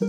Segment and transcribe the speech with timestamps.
[0.00, 0.06] 因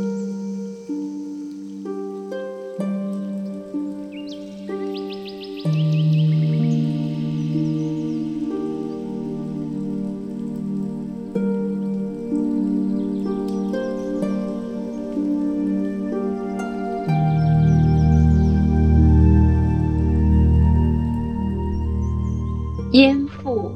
[23.27, 23.71] 父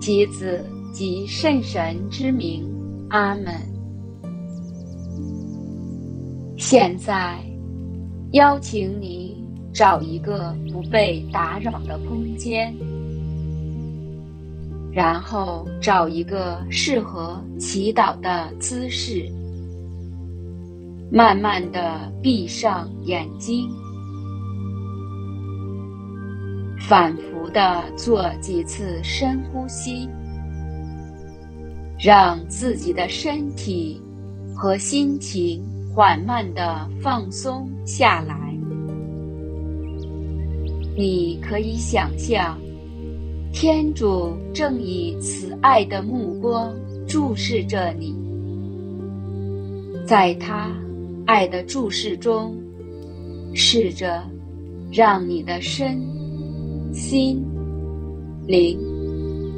[0.00, 2.68] 及子及圣神之名，
[3.10, 3.71] 阿门。
[6.56, 7.38] 现在，
[8.32, 12.74] 邀请你找一个不被打扰的空间，
[14.92, 19.28] 然后找一个适合祈祷的姿势，
[21.10, 23.68] 慢慢的闭上眼睛。
[26.88, 30.08] 反复的做几次深呼吸，
[31.98, 34.00] 让自己的身体
[34.54, 35.64] 和心情
[35.94, 38.34] 缓慢的放松下来。
[40.96, 42.58] 你可以想象，
[43.52, 46.74] 天主正以慈爱的目光
[47.06, 48.14] 注视着你，
[50.06, 50.70] 在他
[51.26, 52.56] 爱的注视中，
[53.54, 54.22] 试着
[54.90, 56.00] 让你的身。
[56.94, 57.42] 心、
[58.46, 58.78] 灵，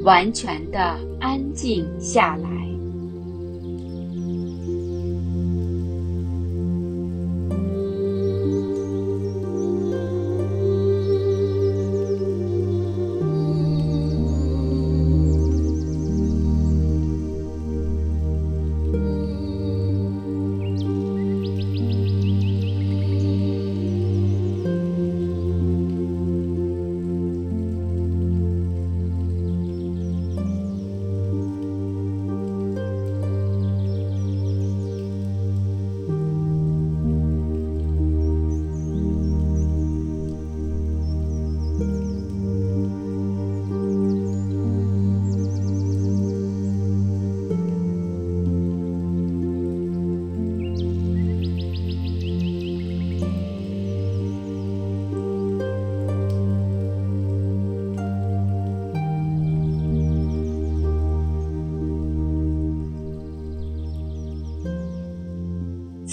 [0.05, 2.53] 完全的安静下来。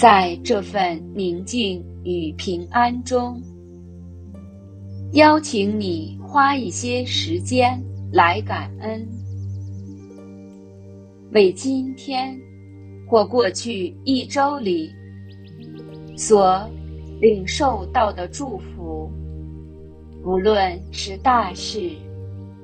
[0.02, 3.40] 在这份宁静与平安中，
[5.12, 7.80] 邀请你花一些时间
[8.12, 9.06] 来感恩，
[11.30, 12.36] 为今天
[13.06, 14.90] 或过去一周里
[16.16, 16.68] 所
[17.20, 19.08] 领受到的祝福，
[20.24, 21.92] 无论是大事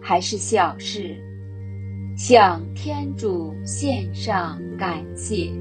[0.01, 1.15] 还是小事，
[2.17, 5.53] 向天主献上感谢。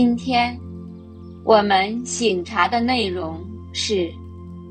[0.00, 0.56] 今天，
[1.44, 3.36] 我们醒察的内容
[3.72, 4.08] 是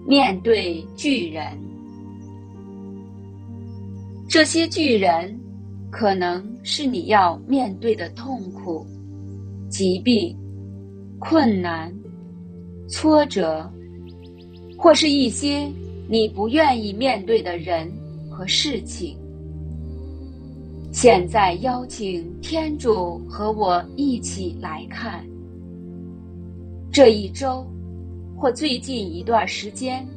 [0.08, 1.46] 面对巨人。
[4.30, 5.38] 这些巨人
[5.92, 8.88] 可能是你要面对的痛苦、
[9.68, 10.34] 疾病、
[11.20, 11.94] 困难、
[12.88, 13.70] 挫折，
[14.78, 15.70] 或是一些
[16.08, 17.92] 你不愿意面对的人
[18.30, 19.18] 和事情。
[20.92, 25.24] 现在邀请天主和我一起来看，
[26.92, 27.66] 这一周
[28.36, 30.08] 或最近一段时间，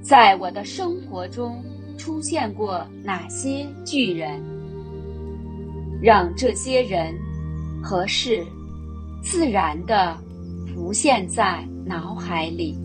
[0.00, 1.62] 在我的生活中
[1.98, 4.40] 出现过哪些巨人，
[6.00, 7.14] 让这些人
[7.82, 8.42] 和事
[9.20, 10.16] 自然地
[10.72, 12.78] 浮现在脑海里。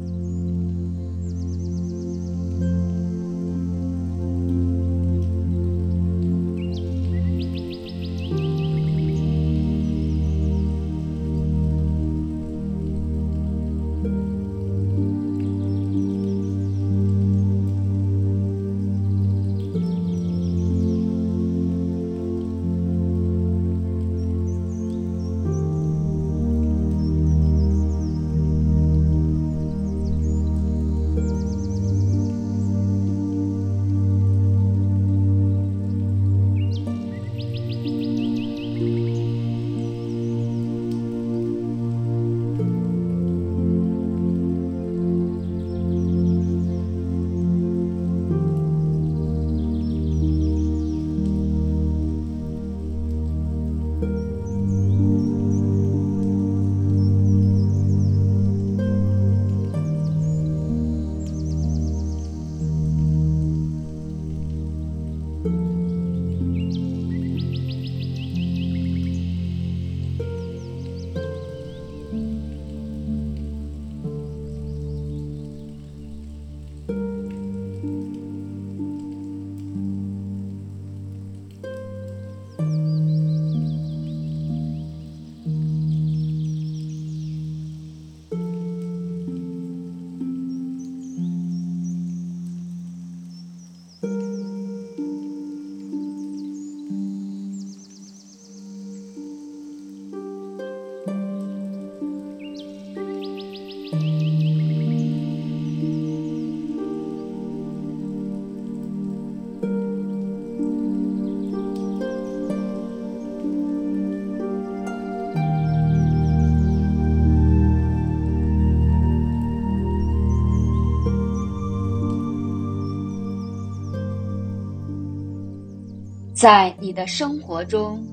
[126.43, 128.05] 在你的生活中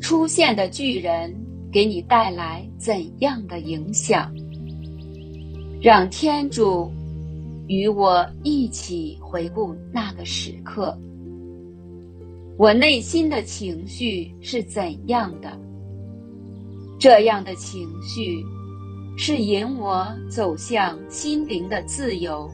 [0.00, 1.34] 出现的巨人
[1.72, 4.32] 给你带来怎样的影响？
[5.82, 6.88] 让天主
[7.66, 10.96] 与我一起回顾那个时刻，
[12.56, 15.50] 我内心的情绪是怎样的？
[16.96, 18.40] 这样的情绪
[19.16, 22.48] 是引我走向心灵的自由，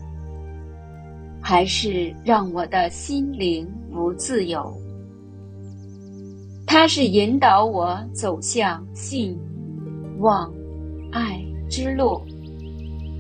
[1.43, 4.75] 还是让我的心灵不自由？
[6.67, 9.39] 它是引导我走向信、
[10.19, 10.53] 望、
[11.13, 12.21] 爱之路，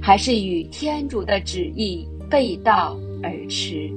[0.02, 3.90] 还是与天主的旨意背道而驰？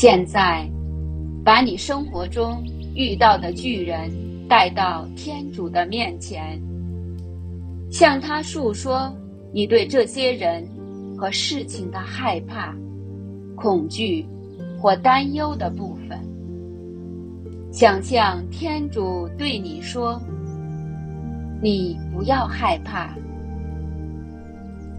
[0.00, 0.64] 现在，
[1.44, 2.62] 把你生活中
[2.94, 4.08] 遇到的巨人
[4.48, 6.56] 带到天主的面前，
[7.90, 9.12] 向他诉说
[9.52, 10.64] 你对这些人
[11.16, 12.72] 和事情的害怕、
[13.56, 14.24] 恐惧
[14.80, 16.16] 或担忧的部分。
[17.72, 20.22] 想象天主对你说
[21.60, 23.16] ：“你不要害怕，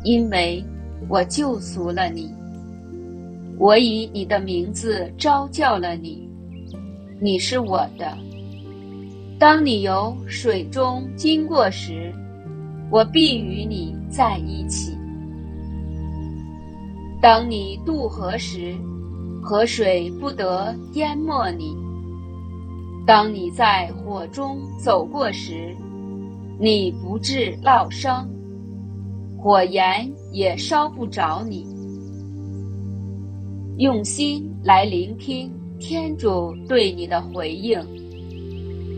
[0.03, 0.61] 因为
[1.07, 2.37] 我救赎了你。”
[3.59, 6.29] 我以你的名字召叫了你，
[7.19, 8.17] 你是我的。
[9.37, 12.13] 当你由水中经过时，
[12.89, 14.97] 我必与你在一起。
[17.21, 18.73] 当你渡河时，
[19.43, 21.75] 河水不得淹没你。
[23.05, 25.75] 当你在火中走过时，
[26.57, 28.25] 你不致烙伤，
[29.37, 31.67] 火焰也烧不着你。
[33.79, 37.79] 用心来聆听天主对你的回应，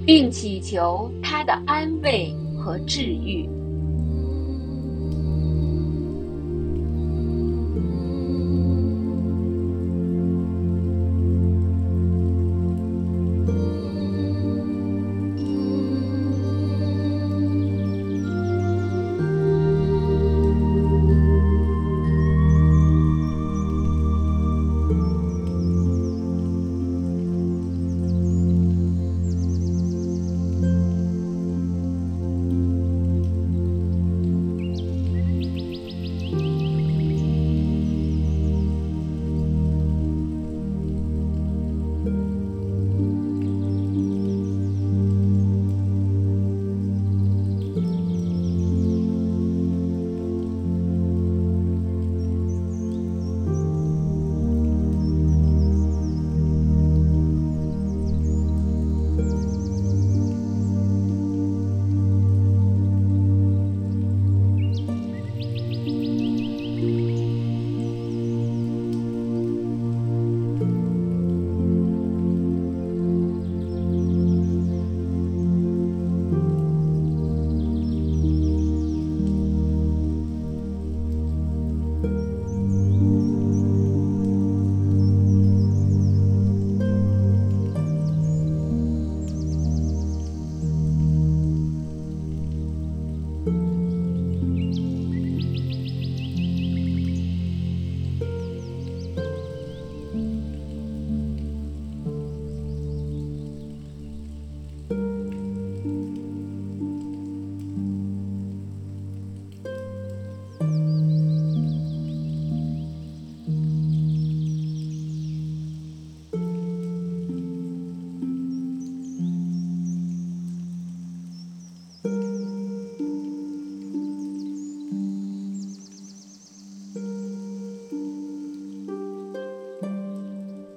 [0.07, 3.47] 并祈求他的安慰和治愈。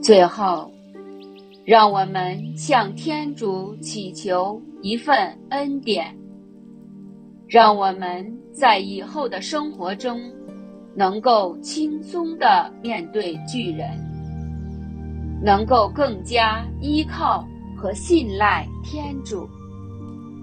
[0.05, 0.71] 最后，
[1.65, 5.17] 让我们向天主祈求一份
[5.49, 6.15] 恩典，
[7.49, 10.21] 让我们在以后的生活中
[10.95, 13.89] 能够轻松地面对巨人，
[15.43, 17.43] 能够更加依靠
[17.75, 19.49] 和信赖天主，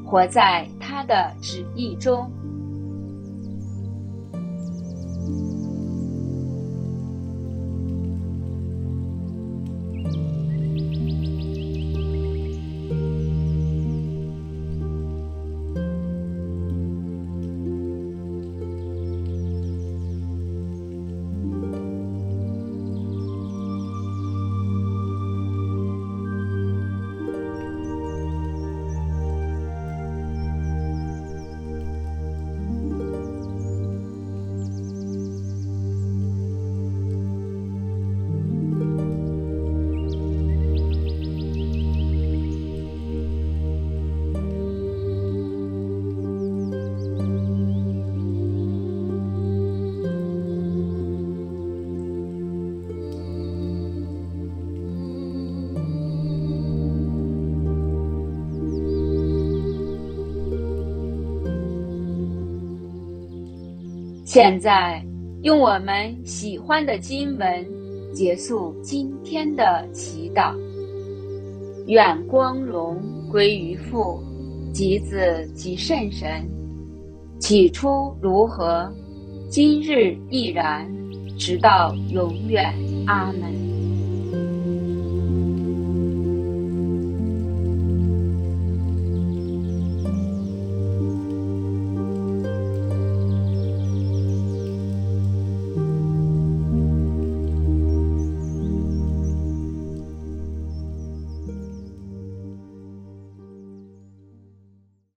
[0.03, 2.27] 活在他的旨意中。
[64.33, 65.05] 现在，
[65.41, 67.67] 用我们喜欢的经文
[68.13, 70.55] 结束今天的祈祷。
[71.87, 72.97] 愿光荣
[73.29, 74.23] 归于父、
[74.71, 76.49] 及子、及圣神。
[77.39, 78.89] 起初如何，
[79.49, 80.89] 今日亦然，
[81.37, 82.73] 直到永远。
[83.07, 83.70] 阿门。